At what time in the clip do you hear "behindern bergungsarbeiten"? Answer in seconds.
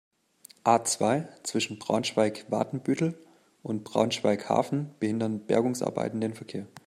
4.99-6.19